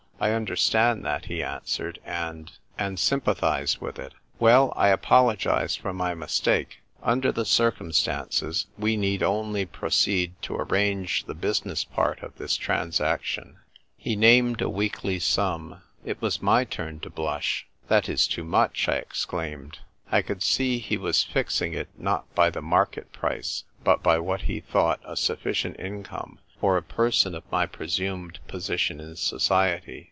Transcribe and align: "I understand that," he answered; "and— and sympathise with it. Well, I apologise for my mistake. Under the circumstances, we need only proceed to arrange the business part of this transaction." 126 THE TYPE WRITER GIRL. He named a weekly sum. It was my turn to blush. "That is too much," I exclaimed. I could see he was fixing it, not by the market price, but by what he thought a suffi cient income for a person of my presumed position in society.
"I 0.23 0.33
understand 0.35 1.03
that," 1.03 1.25
he 1.25 1.41
answered; 1.41 1.97
"and— 2.05 2.51
and 2.77 2.99
sympathise 2.99 3.81
with 3.81 3.97
it. 3.97 4.13
Well, 4.37 4.71
I 4.75 4.89
apologise 4.89 5.75
for 5.75 5.93
my 5.93 6.13
mistake. 6.13 6.81
Under 7.01 7.31
the 7.31 7.43
circumstances, 7.43 8.67
we 8.77 8.97
need 8.97 9.23
only 9.23 9.65
proceed 9.65 10.39
to 10.43 10.57
arrange 10.57 11.25
the 11.25 11.33
business 11.33 11.83
part 11.83 12.21
of 12.21 12.35
this 12.37 12.55
transaction." 12.55 13.57
126 14.03 14.03
THE 14.03 14.09
TYPE 14.09 14.59
WRITER 14.59 14.59
GIRL. 14.59 14.59
He 14.59 14.59
named 14.59 14.61
a 14.61 14.69
weekly 14.69 15.19
sum. 15.19 15.81
It 16.05 16.21
was 16.21 16.39
my 16.39 16.65
turn 16.65 16.99
to 16.99 17.09
blush. 17.09 17.65
"That 17.87 18.07
is 18.07 18.27
too 18.27 18.43
much," 18.43 18.87
I 18.87 18.97
exclaimed. 18.97 19.79
I 20.11 20.21
could 20.21 20.43
see 20.43 20.77
he 20.77 20.97
was 20.97 21.23
fixing 21.23 21.73
it, 21.73 21.89
not 21.97 22.31
by 22.35 22.51
the 22.51 22.61
market 22.61 23.11
price, 23.11 23.63
but 23.83 24.03
by 24.03 24.19
what 24.19 24.41
he 24.41 24.59
thought 24.59 24.99
a 25.03 25.13
suffi 25.13 25.49
cient 25.49 25.79
income 25.83 26.37
for 26.59 26.77
a 26.77 26.83
person 26.83 27.33
of 27.33 27.41
my 27.51 27.65
presumed 27.65 28.37
position 28.47 28.99
in 28.99 29.15
society. 29.15 29.97